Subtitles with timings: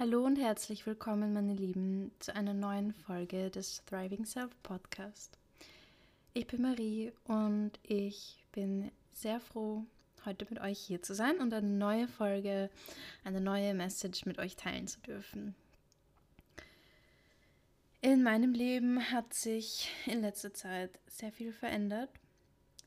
[0.00, 5.36] Hallo und herzlich willkommen, meine Lieben, zu einer neuen Folge des Thriving Self Podcast.
[6.32, 9.84] Ich bin Marie und ich bin sehr froh,
[10.24, 12.70] heute mit euch hier zu sein und eine neue Folge,
[13.24, 15.54] eine neue Message mit euch teilen zu dürfen.
[18.00, 22.08] In meinem Leben hat sich in letzter Zeit sehr viel verändert.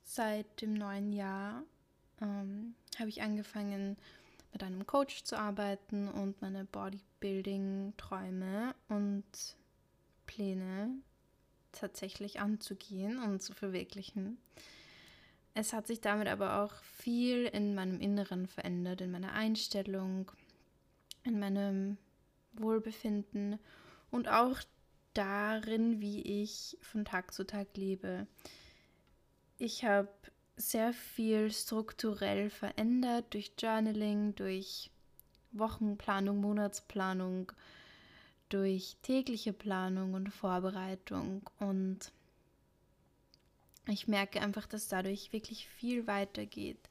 [0.04, 1.62] Seit dem neuen Jahr
[2.20, 3.98] ähm, habe ich angefangen,
[4.54, 9.24] mit einem Coach zu arbeiten und meine Bodybuilding-Träume und
[10.26, 10.90] Pläne
[11.72, 14.38] tatsächlich anzugehen und zu verwirklichen.
[15.56, 20.32] Es hat sich damit aber auch viel in meinem Inneren verändert, in meiner Einstellung,
[21.24, 21.98] in meinem
[22.54, 23.60] Wohlbefinden
[24.12, 24.60] und auch
[25.14, 28.28] darin, wie ich von Tag zu Tag lebe.
[29.58, 30.10] Ich habe
[30.56, 34.92] sehr viel strukturell verändert durch Journaling, durch
[35.52, 37.52] Wochenplanung, Monatsplanung,
[38.50, 41.50] durch tägliche Planung und Vorbereitung.
[41.60, 42.12] Und
[43.88, 46.90] ich merke einfach, dass dadurch wirklich viel weitergeht,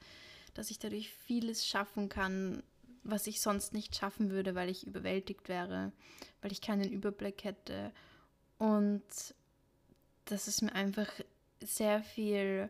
[0.54, 2.62] dass ich dadurch vieles schaffen kann,
[3.04, 5.92] was ich sonst nicht schaffen würde, weil ich überwältigt wäre,
[6.40, 7.92] weil ich keinen Überblick hätte.
[8.58, 9.02] Und
[10.26, 11.08] dass es mir einfach
[11.60, 12.68] sehr viel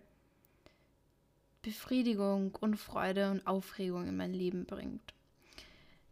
[1.63, 5.15] Befriedigung und Freude und Aufregung in mein Leben bringt.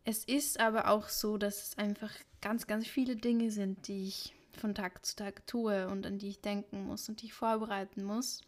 [0.04, 4.34] Es ist aber auch so, dass es einfach ganz, ganz viele Dinge sind, die ich
[4.58, 8.04] von Tag zu Tag tue und an die ich denken muss und die ich vorbereiten
[8.04, 8.40] muss.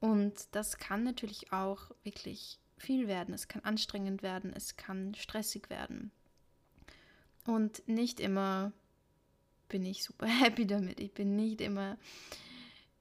[0.00, 3.34] Und das kann natürlich auch wirklich viel werden.
[3.34, 6.10] Es kann anstrengend werden, es kann stressig werden.
[7.46, 8.72] Und nicht immer
[9.68, 11.00] bin ich super happy damit.
[11.00, 11.96] Ich bin nicht immer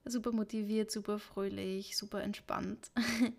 [0.06, 2.92] super motiviert, super fröhlich, super entspannt.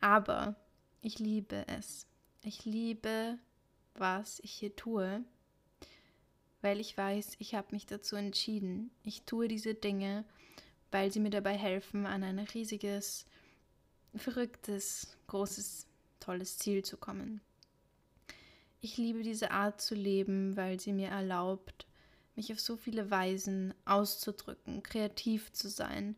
[0.00, 0.56] Aber
[1.00, 2.06] ich liebe es.
[2.42, 3.38] Ich liebe,
[3.94, 5.24] was ich hier tue,
[6.60, 8.90] weil ich weiß, ich habe mich dazu entschieden.
[9.04, 10.24] Ich tue diese Dinge,
[10.90, 13.26] weil sie mir dabei helfen, an ein riesiges,
[14.14, 15.86] verrücktes, großes,
[16.20, 17.40] tolles Ziel zu kommen.
[18.80, 21.86] Ich liebe diese Art zu leben, weil sie mir erlaubt,
[22.36, 26.16] mich auf so viele Weisen auszudrücken, kreativ zu sein,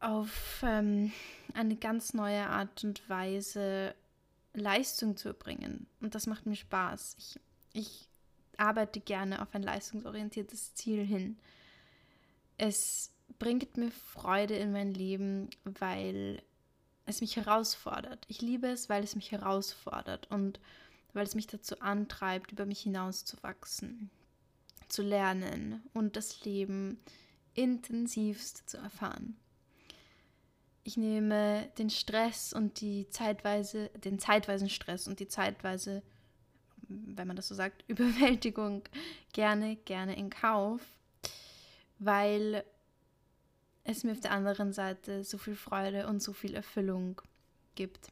[0.00, 1.12] auf ähm,
[1.54, 3.94] eine ganz neue Art und Weise
[4.54, 5.86] Leistung zu erbringen.
[6.00, 7.16] Und das macht mir Spaß.
[7.18, 7.40] Ich,
[7.72, 8.08] ich
[8.56, 11.38] arbeite gerne auf ein leistungsorientiertes Ziel hin.
[12.56, 16.42] Es bringt mir Freude in mein Leben, weil
[17.06, 18.24] es mich herausfordert.
[18.28, 20.60] Ich liebe es, weil es mich herausfordert und
[21.14, 23.24] weil es mich dazu antreibt, über mich hinaus
[24.88, 26.98] zu lernen und das Leben
[27.54, 29.36] intensivst zu erfahren.
[30.84, 36.02] Ich nehme den Stress und die zeitweise, den zeitweisen Stress und die zeitweise,
[36.88, 38.84] wenn man das so sagt, Überwältigung
[39.32, 40.80] gerne, gerne in Kauf,
[41.98, 42.64] weil
[43.84, 47.20] es mir auf der anderen Seite so viel Freude und so viel Erfüllung
[47.74, 48.08] gibt.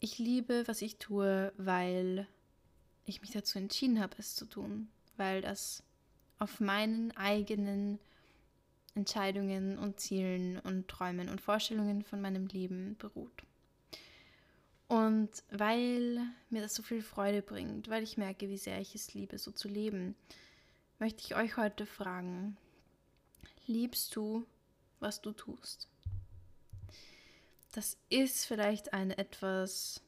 [0.00, 2.26] Ich liebe, was ich tue, weil
[3.04, 5.82] ich mich dazu entschieden habe, es zu tun, weil das
[6.38, 7.98] auf meinen eigenen
[8.94, 13.42] Entscheidungen und Zielen und Träumen und Vorstellungen von meinem Leben beruht.
[14.88, 16.20] Und weil
[16.50, 19.50] mir das so viel Freude bringt, weil ich merke, wie sehr ich es liebe, so
[19.50, 20.14] zu leben,
[20.98, 22.58] möchte ich euch heute fragen,
[23.66, 24.44] liebst du,
[25.00, 25.88] was du tust?
[27.72, 30.02] Das ist vielleicht eine etwas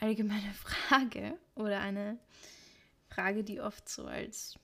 [0.00, 2.18] allgemeine Frage oder eine
[3.08, 4.58] Frage, die oft so als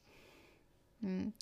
[1.00, 1.32] hm,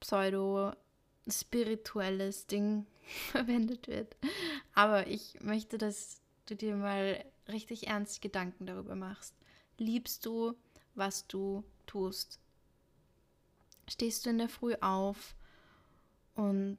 [0.00, 2.86] pseudo-spirituelles Ding
[3.30, 4.16] verwendet wird.
[4.74, 9.34] Aber ich möchte, dass du dir mal richtig ernst Gedanken darüber machst.
[9.78, 10.54] Liebst du,
[10.94, 12.38] was du tust?
[13.88, 15.34] Stehst du in der Früh auf
[16.34, 16.78] und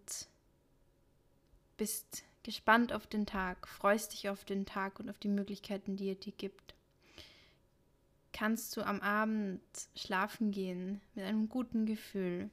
[1.77, 6.09] bist gespannt auf den Tag, freust dich auf den Tag und auf die Möglichkeiten, die
[6.09, 6.75] er dir gibt.
[8.33, 9.61] Kannst du am Abend
[9.95, 12.49] schlafen gehen mit einem guten Gefühl,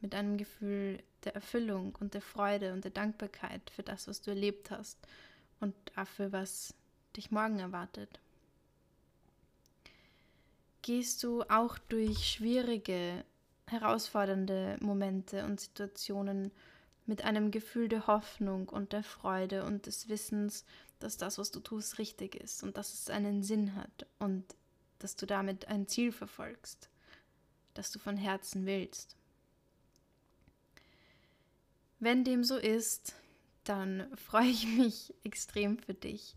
[0.00, 4.30] mit einem Gefühl der Erfüllung und der Freude und der Dankbarkeit für das, was du
[4.30, 4.98] erlebt hast
[5.60, 6.74] und dafür, was
[7.16, 8.20] dich morgen erwartet.
[10.82, 13.24] Gehst du auch durch schwierige,
[13.66, 16.52] herausfordernde Momente und Situationen
[17.08, 20.64] mit einem Gefühl der Hoffnung und der Freude und des Wissens,
[20.98, 24.44] dass das, was du tust, richtig ist und dass es einen Sinn hat und
[24.98, 26.90] dass du damit ein Ziel verfolgst,
[27.74, 29.16] das du von Herzen willst.
[31.98, 33.14] Wenn dem so ist,
[33.64, 36.34] dann freue ich mich extrem für dich,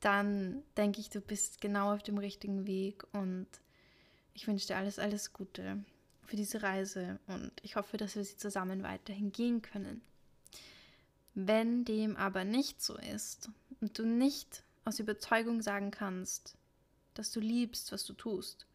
[0.00, 3.46] dann denke ich, du bist genau auf dem richtigen Weg und
[4.34, 5.84] ich wünsche dir alles, alles Gute
[6.24, 10.02] für diese Reise und ich hoffe, dass wir sie zusammen weiterhin gehen können.
[11.34, 16.56] Wenn dem aber nicht so ist und du nicht aus Überzeugung sagen kannst,
[17.14, 18.66] dass du liebst, was du tust,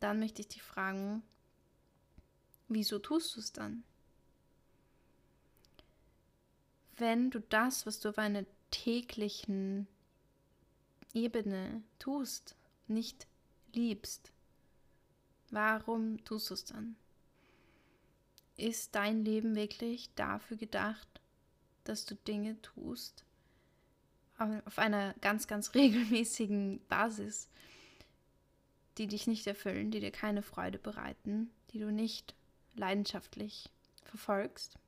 [0.00, 1.22] dann möchte ich dich fragen,
[2.68, 3.82] wieso tust du es dann?
[6.96, 9.86] Wenn du das, was du auf einer täglichen
[11.12, 12.56] Ebene tust,
[12.88, 13.26] nicht
[13.72, 14.32] liebst,
[15.50, 16.96] warum tust du es dann?
[18.56, 21.20] Ist dein Leben wirklich dafür gedacht,
[21.84, 23.24] dass du Dinge tust,
[24.38, 27.48] auf einer ganz, ganz regelmäßigen Basis,
[28.98, 32.34] die dich nicht erfüllen, die dir keine Freude bereiten, die du nicht
[32.74, 33.70] leidenschaftlich
[34.04, 34.78] verfolgst.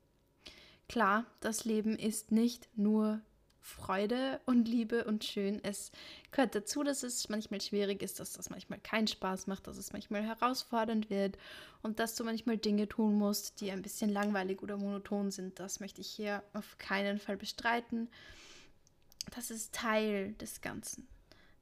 [0.88, 3.20] Klar, das Leben ist nicht nur
[3.68, 5.62] Freude und Liebe und schön.
[5.62, 5.92] Es
[6.30, 9.92] gehört dazu, dass es manchmal schwierig ist, dass das manchmal keinen Spaß macht, dass es
[9.92, 11.36] manchmal herausfordernd wird
[11.82, 15.60] und dass du manchmal Dinge tun musst, die ein bisschen langweilig oder monoton sind.
[15.60, 18.08] Das möchte ich hier auf keinen Fall bestreiten.
[19.34, 21.06] Das ist Teil des Ganzen.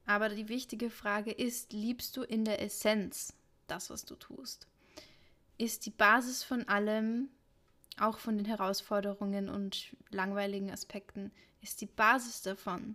[0.06, 3.34] Aber die wichtige Frage ist, liebst du in der Essenz
[3.66, 4.68] das, was du tust?
[5.58, 7.30] Ist die Basis von allem,
[7.98, 11.32] auch von den Herausforderungen und langweiligen Aspekten,
[11.66, 12.94] ist die Basis davon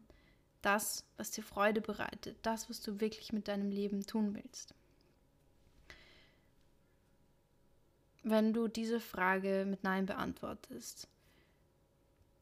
[0.61, 4.73] das, was dir Freude bereitet, das, was du wirklich mit deinem Leben tun willst?
[8.23, 11.07] Wenn du diese Frage mit Nein beantwortest,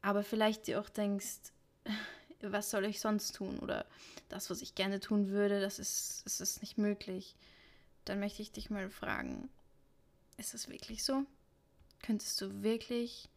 [0.01, 1.39] aber vielleicht dir auch denkst,
[2.41, 3.59] was soll ich sonst tun?
[3.59, 3.85] Oder
[4.27, 7.35] das, was ich gerne tun würde, das ist, das ist nicht möglich.
[8.05, 9.49] Dann möchte ich dich mal fragen,
[10.37, 11.25] ist das wirklich so?
[12.01, 13.29] Könntest du wirklich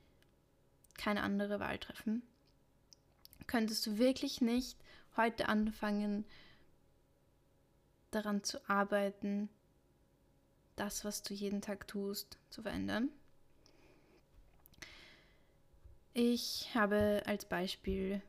[0.94, 2.22] keine andere Wahl treffen?
[3.46, 4.78] Könntest du wirklich nicht
[5.16, 6.24] heute anfangen,
[8.10, 9.48] daran zu arbeiten,
[10.76, 13.10] das, was du jeden Tag tust, zu verändern?
[16.14, 18.20] Ich habe als Beispiel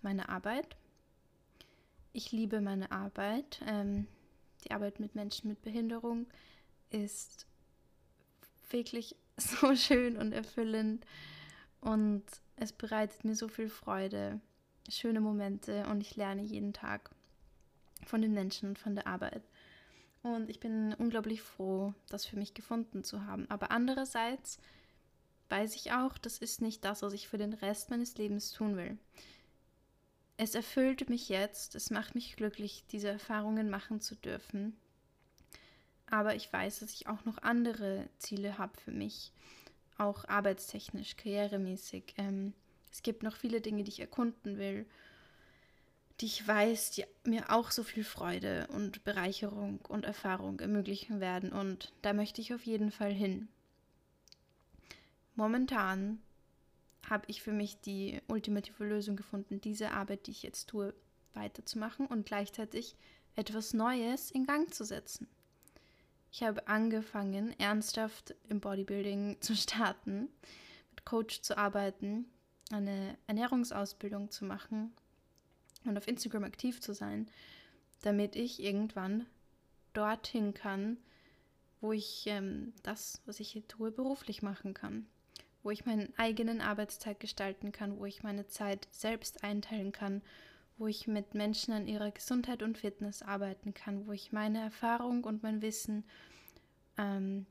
[0.00, 0.76] meine Arbeit.
[2.12, 3.60] Ich liebe meine Arbeit.
[3.66, 4.06] Ähm,
[4.64, 6.26] die Arbeit mit Menschen mit Behinderung
[6.90, 7.46] ist
[8.70, 11.04] wirklich so schön und erfüllend
[11.80, 12.22] und
[12.56, 14.40] es bereitet mir so viel Freude,
[14.88, 17.10] schöne Momente und ich lerne jeden Tag
[18.06, 19.42] von den Menschen und von der Arbeit.
[20.22, 23.50] Und ich bin unglaublich froh, das für mich gefunden zu haben.
[23.50, 24.58] Aber andererseits
[25.48, 28.76] weiß ich auch, das ist nicht das, was ich für den Rest meines Lebens tun
[28.76, 28.98] will.
[30.36, 34.76] Es erfüllt mich jetzt, es macht mich glücklich, diese Erfahrungen machen zu dürfen.
[36.06, 39.32] Aber ich weiß, dass ich auch noch andere Ziele habe für mich,
[39.98, 42.14] auch arbeitstechnisch, karrieremäßig.
[42.16, 42.54] Ähm,
[42.92, 44.86] es gibt noch viele Dinge, die ich erkunden will,
[46.20, 51.52] die ich weiß, die mir auch so viel Freude und Bereicherung und Erfahrung ermöglichen werden.
[51.52, 53.48] Und da möchte ich auf jeden Fall hin.
[55.34, 56.20] Momentan
[57.08, 60.94] habe ich für mich die ultimative Lösung gefunden, diese Arbeit, die ich jetzt tue,
[61.34, 62.94] weiterzumachen und gleichzeitig
[63.34, 65.26] etwas Neues in Gang zu setzen.
[66.30, 70.28] Ich habe angefangen, ernsthaft im Bodybuilding zu starten,
[70.90, 72.26] mit Coach zu arbeiten,
[72.70, 74.92] eine Ernährungsausbildung zu machen
[75.84, 77.28] und auf Instagram aktiv zu sein,
[78.02, 79.26] damit ich irgendwann
[79.92, 80.96] dorthin kann,
[81.80, 85.06] wo ich ähm, das, was ich hier tue, beruflich machen kann.
[85.62, 90.22] Wo ich meinen eigenen Arbeitstag gestalten kann, wo ich meine Zeit selbst einteilen kann,
[90.78, 95.22] wo ich mit Menschen an ihrer Gesundheit und Fitness arbeiten kann, wo ich meine Erfahrung
[95.24, 96.04] und mein Wissen
[96.98, 97.46] ähm,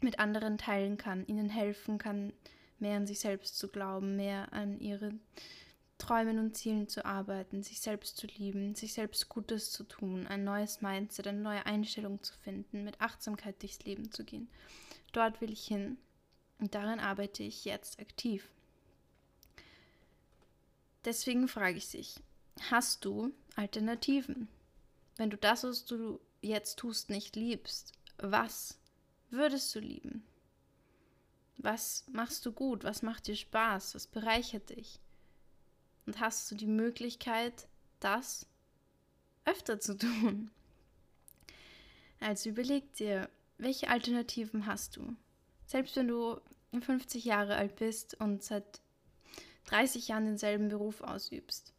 [0.00, 2.32] mit anderen teilen kann, ihnen helfen kann,
[2.80, 5.12] mehr an sich selbst zu glauben, mehr an ihre
[5.98, 10.44] Träumen und Zielen zu arbeiten, sich selbst zu lieben, sich selbst Gutes zu tun, ein
[10.44, 14.48] neues Mindset, eine neue Einstellung zu finden, mit Achtsamkeit durchs Leben zu gehen.
[15.12, 15.98] Dort will ich hin
[16.58, 18.50] und daran arbeite ich jetzt aktiv.
[21.04, 22.16] Deswegen frage ich dich,
[22.70, 24.48] hast du Alternativen?
[25.16, 28.78] Wenn du das, was du jetzt tust, nicht liebst, was
[29.30, 30.24] würdest du lieben?
[31.62, 32.84] Was machst du gut?
[32.84, 33.94] Was macht dir Spaß?
[33.94, 34.98] Was bereichert dich?
[36.06, 37.68] Und hast du die Möglichkeit,
[38.00, 38.46] das
[39.44, 40.50] öfter zu tun?
[42.18, 45.16] Also überleg dir, welche Alternativen hast du?
[45.66, 46.40] Selbst wenn du
[46.78, 48.80] 50 Jahre alt bist und seit
[49.66, 51.72] 30 Jahren denselben Beruf ausübst.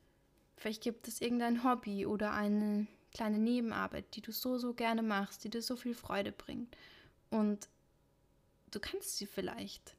[0.58, 5.44] Vielleicht gibt es irgendein Hobby oder eine kleine Nebenarbeit, die du so, so gerne machst,
[5.44, 6.76] die dir so viel Freude bringt.
[7.30, 7.68] Und
[8.72, 9.96] du kannst sie vielleicht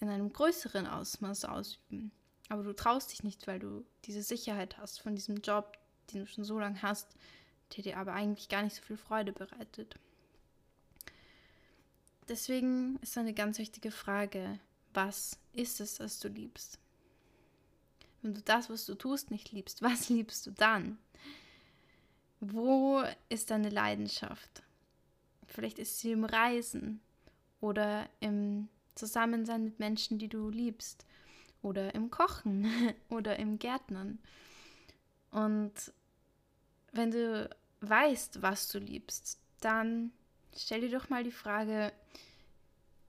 [0.00, 2.12] in einem größeren Ausmaß ausüben.
[2.48, 5.78] aber du traust dich nicht, weil du diese Sicherheit hast von diesem Job,
[6.12, 7.14] den du schon so lange hast,
[7.76, 9.94] der dir aber eigentlich gar nicht so viel Freude bereitet.
[12.28, 14.58] Deswegen ist eine ganz wichtige Frage,
[14.94, 16.78] was ist es, was du liebst?
[18.22, 20.98] Wenn du das, was du tust, nicht liebst, was liebst du dann?
[22.40, 24.62] Wo ist deine Leidenschaft?
[25.46, 27.00] Vielleicht ist sie im Reisen
[27.60, 31.06] oder im Zusammensein mit Menschen, die du liebst
[31.62, 32.66] oder im Kochen
[33.08, 34.18] oder im Gärtnern.
[35.30, 35.72] Und
[36.92, 37.48] wenn du
[37.80, 40.12] weißt, was du liebst, dann
[40.56, 41.92] stell dir doch mal die Frage,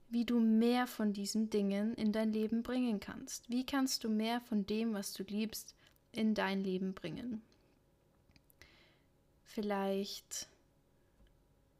[0.08, 3.48] wie du mehr von diesen Dingen in dein Leben bringen kannst.
[3.48, 5.74] Wie kannst du mehr von dem, was du liebst,
[6.12, 7.42] in dein Leben bringen?
[9.44, 10.48] Vielleicht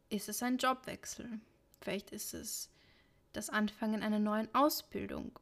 [0.08, 1.40] ist es ein Jobwechsel.
[1.82, 2.70] Vielleicht ist es
[3.32, 5.38] das Anfangen einer neuen Ausbildung.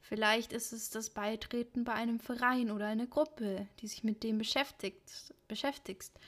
[0.00, 4.38] Vielleicht ist es das Beitreten bei einem Verein oder einer Gruppe, die sich mit dem
[4.38, 6.18] beschäftigt, beschäftigst,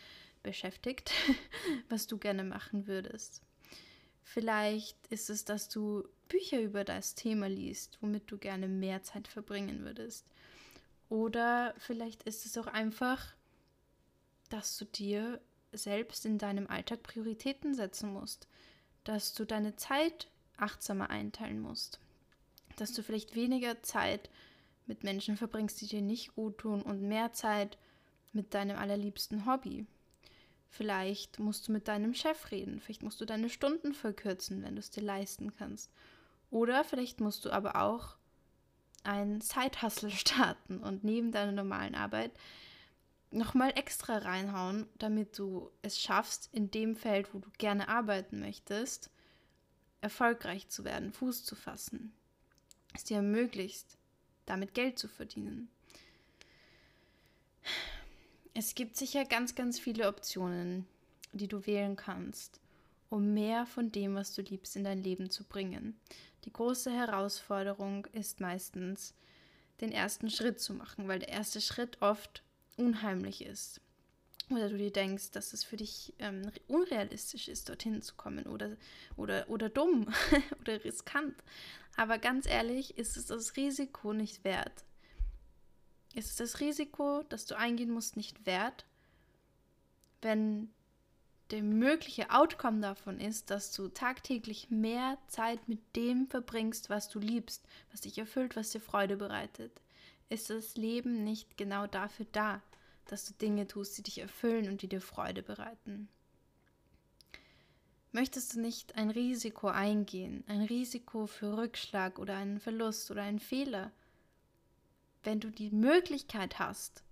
[0.43, 1.13] beschäftigt,
[1.89, 3.43] was du gerne machen würdest.
[4.23, 9.29] Vielleicht ist es, dass du Bücher über das Thema liest, womit du gerne mehr Zeit
[9.29, 10.27] verbringen würdest.
[11.09, 13.35] Oder vielleicht ist es auch einfach,
[14.49, 15.41] dass du dir
[15.73, 18.49] selbst in deinem Alltag Prioritäten setzen musst,
[19.07, 22.01] dass du deine Zeit achtsamer einteilen musst,
[22.77, 24.31] dass du vielleicht weniger Zeit
[24.87, 27.79] mit Menschen verbringst, die dir nicht gut tun und mehr Zeit
[28.33, 29.87] mit deinem allerliebsten Hobby.
[30.69, 34.81] Vielleicht musst du mit deinem Chef reden, vielleicht musst du deine Stunden verkürzen, wenn du
[34.81, 35.91] es dir leisten kannst.
[36.51, 38.17] Oder vielleicht musst du aber auch
[39.05, 42.33] ein Side-Hustle starten und neben deiner normalen Arbeit
[43.31, 49.11] nochmal extra reinhauen, damit du es schaffst, in dem Feld, wo du gerne arbeiten möchtest,
[50.01, 52.13] erfolgreich zu werden, Fuß zu fassen.
[52.95, 53.87] Es dir ermöglicht,
[54.47, 55.69] damit Geld zu verdienen.
[58.55, 60.87] Es gibt sicher ganz, ganz viele Optionen,
[61.33, 62.61] die du wählen kannst,
[63.11, 66.01] um mehr von dem, was du liebst, in dein Leben zu bringen.
[66.45, 69.15] Die große Herausforderung ist meistens,
[69.81, 72.43] den ersten Schritt zu machen, weil der erste Schritt oft
[72.77, 73.81] unheimlich ist.
[74.51, 78.77] Oder du dir denkst, dass es für dich ähm, unrealistisch ist, dorthin zu kommen oder,
[79.17, 80.07] oder, oder dumm
[80.61, 81.35] oder riskant.
[81.97, 84.85] Aber ganz ehrlich, ist es das Risiko nicht wert.
[86.15, 88.87] Ist es das Risiko, das du eingehen musst, nicht wert,
[90.23, 90.71] wenn
[91.51, 97.19] der mögliche Outcome davon ist, dass du tagtäglich mehr Zeit mit dem verbringst, was du
[97.19, 99.73] liebst, was dich erfüllt, was dir Freude bereitet.
[100.29, 102.61] Ist das Leben nicht genau dafür da,
[103.07, 106.09] dass du Dinge tust, die dich erfüllen und die dir Freude bereiten?
[108.11, 113.39] Möchtest du nicht ein Risiko eingehen, ein Risiko für Rückschlag oder einen Verlust oder einen
[113.39, 113.93] Fehler,
[115.23, 117.03] wenn du die Möglichkeit hast,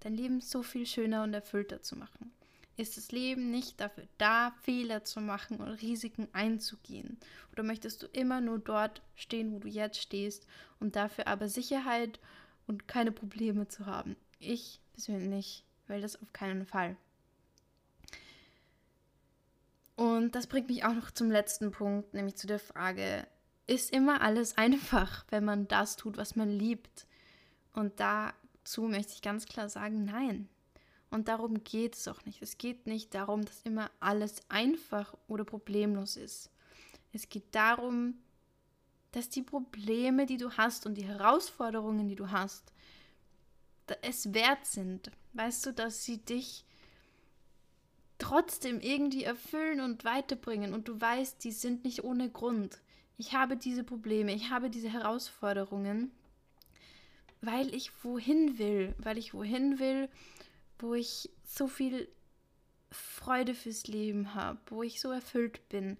[0.00, 2.32] dein Leben so viel schöner und erfüllter zu machen?
[2.76, 7.18] Ist das Leben nicht dafür da, Fehler zu machen und Risiken einzugehen?
[7.52, 10.46] Oder möchtest du immer nur dort stehen, wo du jetzt stehst
[10.78, 12.20] und dafür aber Sicherheit
[12.66, 14.16] und keine Probleme zu haben?
[14.38, 16.96] Ich persönlich will das auf keinen Fall.
[19.96, 23.26] Und das bringt mich auch noch zum letzten Punkt, nämlich zu der Frage,
[23.66, 27.06] ist immer alles einfach, wenn man das tut, was man liebt?
[27.74, 30.48] Und dazu möchte ich ganz klar sagen, nein,
[31.10, 32.40] und darum geht es auch nicht.
[32.40, 36.50] Es geht nicht darum, dass immer alles einfach oder problemlos ist.
[37.12, 38.14] Es geht darum,
[39.12, 42.72] dass die Probleme, die du hast und die Herausforderungen, die du hast,
[44.02, 45.10] es wert sind.
[45.32, 46.64] Weißt du, dass sie dich
[48.18, 52.78] trotzdem irgendwie erfüllen und weiterbringen und du weißt, die sind nicht ohne Grund.
[53.18, 56.12] Ich habe diese Probleme, ich habe diese Herausforderungen,
[57.40, 60.08] weil ich wohin will, weil ich wohin will
[60.82, 62.08] wo ich so viel
[62.90, 65.96] Freude fürs Leben habe, wo ich so erfüllt bin,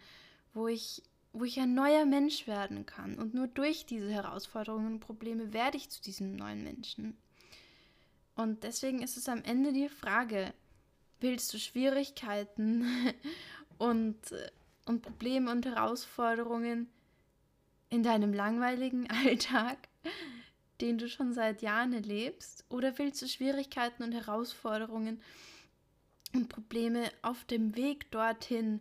[0.55, 3.19] wo ich, wo ich ein neuer Mensch werden kann.
[3.19, 7.17] Und nur durch diese Herausforderungen und Probleme werde ich zu diesem neuen Menschen.
[8.35, 10.53] Und deswegen ist es am Ende die Frage,
[11.21, 12.87] willst du Schwierigkeiten
[13.79, 14.19] und,
[14.87, 16.89] und Probleme und Herausforderungen
[17.91, 19.89] in deinem langweiligen Alltag?
[20.81, 22.65] den du schon seit Jahren erlebst?
[22.69, 25.21] Oder willst du Schwierigkeiten und Herausforderungen
[26.35, 28.81] und Probleme auf dem Weg dorthin,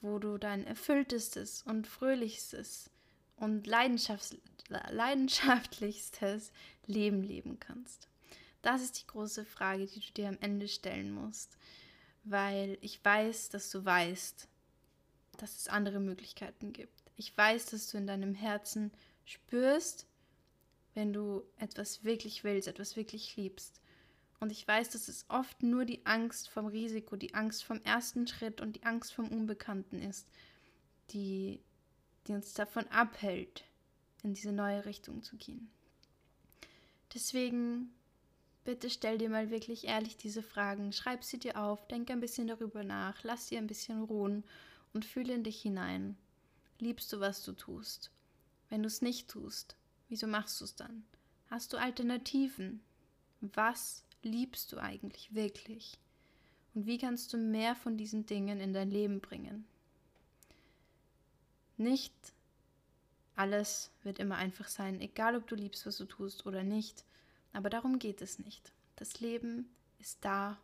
[0.00, 2.90] wo du dein erfülltestes und fröhlichstes
[3.36, 6.52] und leidenschaftlichstes
[6.86, 8.08] Leben leben kannst?
[8.62, 11.56] Das ist die große Frage, die du dir am Ende stellen musst,
[12.24, 14.48] weil ich weiß, dass du weißt,
[15.38, 17.02] dass es andere Möglichkeiten gibt.
[17.16, 18.92] Ich weiß, dass du in deinem Herzen
[19.24, 20.06] spürst,
[20.94, 23.80] wenn du etwas wirklich willst, etwas wirklich liebst.
[24.40, 28.26] Und ich weiß, dass es oft nur die Angst vom Risiko, die Angst vom ersten
[28.26, 30.28] Schritt und die Angst vom Unbekannten ist,
[31.10, 31.60] die,
[32.26, 33.64] die uns davon abhält,
[34.22, 35.70] in diese neue Richtung zu gehen.
[37.14, 37.92] Deswegen
[38.64, 42.46] bitte stell dir mal wirklich ehrlich diese Fragen, schreib sie dir auf, denk ein bisschen
[42.46, 44.44] darüber nach, lass sie ein bisschen ruhen
[44.92, 46.16] und fühle in dich hinein.
[46.78, 48.12] Liebst du, was du tust?
[48.68, 49.76] Wenn du es nicht tust,
[50.08, 51.04] wieso machst du es dann?
[51.48, 52.82] Hast du Alternativen?
[53.40, 55.98] Was liebst du eigentlich wirklich?
[56.74, 59.66] Und wie kannst du mehr von diesen Dingen in dein Leben bringen?
[61.76, 62.12] Nicht
[63.38, 67.04] alles wird immer einfach sein, egal ob du liebst, was du tust oder nicht.
[67.52, 68.72] Aber darum geht es nicht.
[68.96, 69.68] Das Leben
[70.00, 70.58] ist da,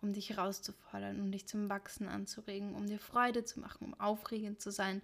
[0.00, 4.60] um dich herauszufordern, um dich zum Wachsen anzuregen, um dir Freude zu machen, um aufregend
[4.60, 5.02] zu sein,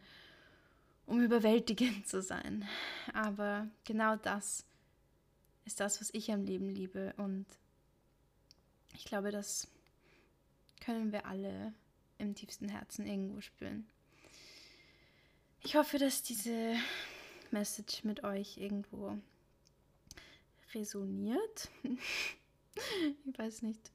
[1.06, 2.68] um überwältigend zu sein.
[3.12, 4.64] Aber genau das
[5.64, 7.14] ist das, was ich am Leben liebe.
[7.16, 7.46] Und
[8.92, 9.68] ich glaube, das
[10.80, 11.72] können wir alle
[12.18, 13.86] im tiefsten Herzen irgendwo spüren.
[15.62, 16.76] Ich hoffe, dass diese
[17.50, 19.18] Message mit euch irgendwo
[20.74, 21.70] resoniert.
[21.84, 23.92] ich weiß nicht,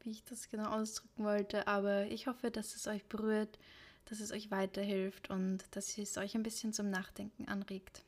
[0.00, 3.58] wie ich das genau ausdrücken wollte, aber ich hoffe, dass es euch berührt,
[4.06, 8.04] dass es euch weiterhilft und dass es euch ein bisschen zum Nachdenken anregt.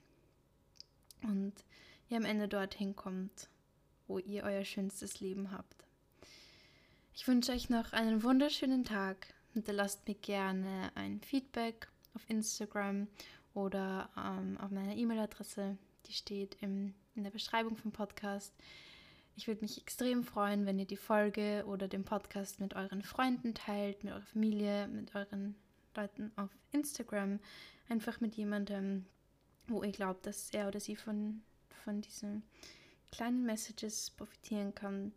[1.23, 1.55] Und
[2.09, 3.49] ihr am Ende dorthin kommt,
[4.07, 5.86] wo ihr euer schönstes Leben habt.
[7.19, 9.29] Ich wünsche euch noch einen wunderschönen Tag.
[9.55, 13.09] Hinterlasst mir gerne ein Feedback auf Instagram
[13.55, 15.79] oder ähm, auf meiner E-Mail-Adresse.
[16.05, 18.53] Die steht im, in der Beschreibung vom Podcast.
[19.35, 23.55] Ich würde mich extrem freuen, wenn ihr die Folge oder den Podcast mit euren Freunden
[23.55, 25.57] teilt, mit eurer Familie, mit euren
[25.97, 27.41] Leuten auf Instagram.
[27.89, 29.07] Einfach mit jemandem,
[29.69, 31.41] wo ihr glaubt, dass er oder sie von,
[31.83, 32.43] von diesen
[33.11, 35.15] kleinen Messages profitieren kann.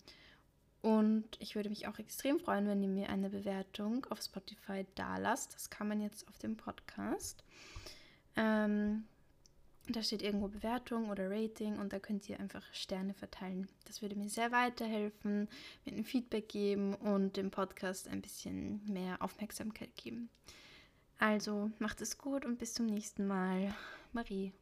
[0.82, 5.18] Und ich würde mich auch extrem freuen, wenn ihr mir eine Bewertung auf Spotify da
[5.18, 5.54] lasst.
[5.54, 7.44] Das kann man jetzt auf dem Podcast.
[8.38, 9.04] Ähm,
[9.90, 13.68] da steht irgendwo Bewertung oder Rating und da könnt ihr einfach Sterne verteilen.
[13.86, 15.50] Das würde mir sehr weiterhelfen,
[15.84, 20.30] mir ein Feedback geben und dem Podcast ein bisschen mehr Aufmerksamkeit geben.
[21.18, 23.74] Also macht es gut und bis zum nächsten Mal.
[24.14, 24.54] Marie.